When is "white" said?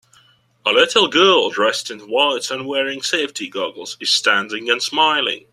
2.09-2.49